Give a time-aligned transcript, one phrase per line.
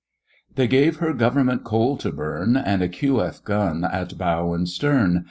[0.55, 3.43] They gave her Government coal to burn, And a Q.F.
[3.43, 5.19] gun at bow and stern.